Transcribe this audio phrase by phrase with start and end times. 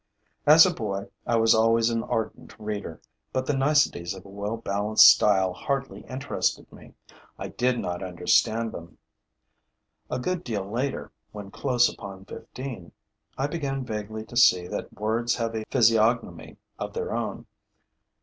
[0.47, 2.99] As a boy, I was always an ardent reader;
[3.31, 6.95] but the niceties of a well balanced style hardly interested me:
[7.37, 8.97] I did not understand them.
[10.09, 12.93] A good deal later, when close upon fifteen,
[13.37, 17.45] I began vaguely to see that words have a physiognomy of their own.